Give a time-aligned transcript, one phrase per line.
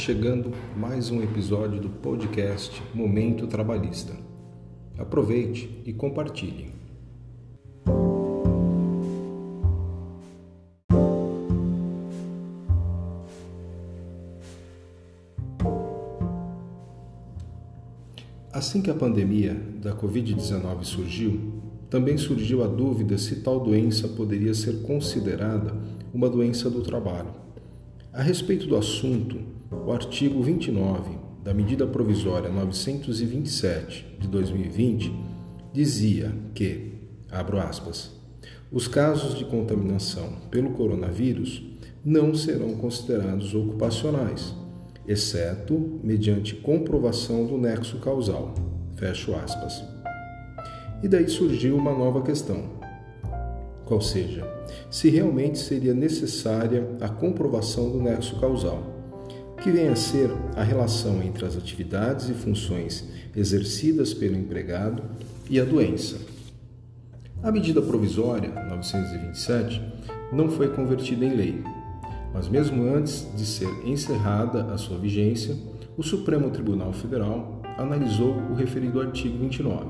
[0.00, 4.14] chegando mais um episódio do podcast Momento Trabalhista.
[4.98, 6.72] Aproveite e compartilhe.
[18.50, 21.60] Assim que a pandemia da Covid-19 surgiu,
[21.90, 25.74] também surgiu a dúvida se tal doença poderia ser considerada
[26.14, 27.34] uma doença do trabalho.
[28.14, 35.14] A respeito do assunto, o artigo 29 da Medida Provisória 927 de 2020
[35.72, 36.94] dizia que,
[37.30, 38.10] abro aspas,
[38.72, 41.62] os casos de contaminação pelo coronavírus
[42.04, 44.54] não serão considerados ocupacionais,
[45.06, 48.54] exceto mediante comprovação do nexo causal.
[48.96, 49.84] Fecho aspas.
[51.00, 52.80] E daí surgiu uma nova questão.
[53.86, 54.46] Qual seja,
[54.90, 58.89] se realmente seria necessária a comprovação do nexo causal,
[59.60, 63.04] que vem a ser a relação entre as atividades e funções
[63.36, 65.02] exercidas pelo empregado
[65.50, 66.16] e a doença.
[67.42, 69.82] A medida provisória 927
[70.32, 71.62] não foi convertida em lei,
[72.32, 75.56] mas mesmo antes de ser encerrada a sua vigência,
[75.96, 79.86] o Supremo Tribunal Federal analisou o referido artigo 29,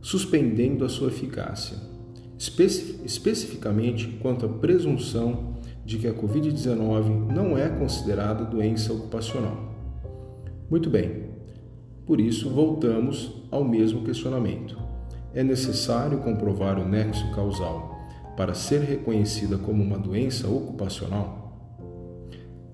[0.00, 1.76] suspendendo a sua eficácia,
[2.38, 5.52] especificamente quanto à presunção
[5.84, 9.72] de que a Covid-19 não é considerada doença ocupacional.
[10.70, 11.26] Muito bem,
[12.06, 14.78] por isso voltamos ao mesmo questionamento.
[15.34, 17.98] É necessário comprovar o nexo causal
[18.36, 21.42] para ser reconhecida como uma doença ocupacional?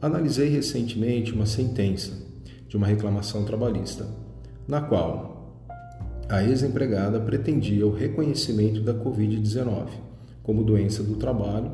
[0.00, 2.12] Analisei recentemente uma sentença
[2.68, 4.06] de uma reclamação trabalhista,
[4.66, 5.30] na qual
[6.28, 9.88] a ex-empregada pretendia o reconhecimento da Covid-19
[10.42, 11.70] como doença do trabalho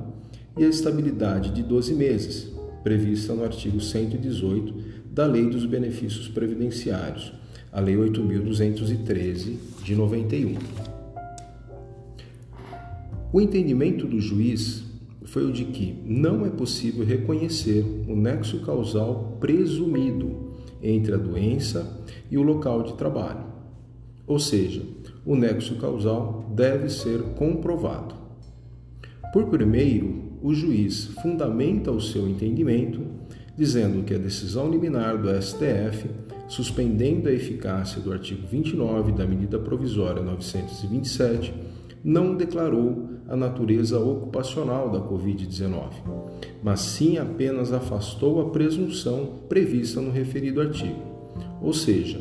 [0.56, 4.74] e a estabilidade de 12 meses, prevista no artigo 118
[5.10, 7.32] da Lei dos Benefícios Previdenciários,
[7.70, 10.54] a Lei 8.213 de 91.
[13.32, 14.84] O entendimento do juiz
[15.24, 20.52] foi o de que não é possível reconhecer o nexo causal presumido
[20.82, 23.44] entre a doença e o local de trabalho.
[24.26, 24.82] Ou seja,
[25.24, 28.14] o nexo causal deve ser comprovado.
[29.32, 33.02] Por primeiro, o juiz fundamenta o seu entendimento
[33.56, 36.08] dizendo que a decisão liminar do STF,
[36.46, 41.52] suspendendo a eficácia do artigo 29 da medida provisória 927,
[42.04, 45.90] não declarou a natureza ocupacional da Covid-19,
[46.62, 51.02] mas sim apenas afastou a presunção prevista no referido artigo.
[51.60, 52.20] Ou seja,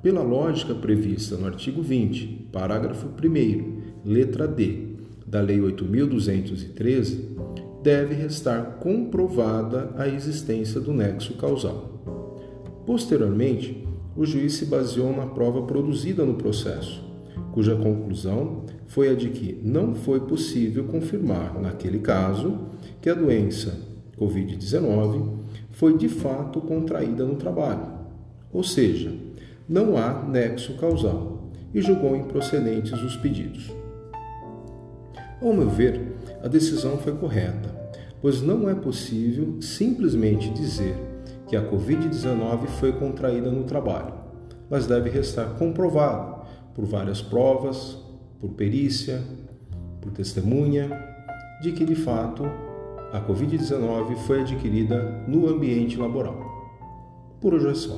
[0.00, 4.95] pela lógica prevista no artigo 20, parágrafo 1, letra D,
[5.26, 7.36] da Lei 8.213,
[7.82, 12.02] deve restar comprovada a existência do nexo causal.
[12.86, 17.04] Posteriormente, o juiz se baseou na prova produzida no processo,
[17.52, 22.58] cuja conclusão foi a de que não foi possível confirmar, naquele caso,
[23.00, 23.78] que a doença
[24.18, 25.36] Covid-19
[25.70, 27.86] foi de fato contraída no trabalho,
[28.52, 29.12] ou seja,
[29.68, 33.70] não há nexo causal, e julgou improcedentes os pedidos.
[35.46, 37.72] Ao meu ver, a decisão foi correta,
[38.20, 40.96] pois não é possível simplesmente dizer
[41.46, 44.12] que a Covid-19 foi contraída no trabalho,
[44.68, 47.96] mas deve restar comprovado por várias provas,
[48.40, 49.22] por perícia,
[50.00, 50.90] por testemunha,
[51.62, 52.42] de que de fato
[53.12, 56.40] a Covid-19 foi adquirida no ambiente laboral.
[57.40, 57.94] Por hoje é só.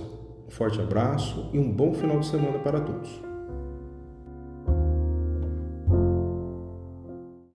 [0.46, 3.27] Um forte abraço e um bom final de semana para todos.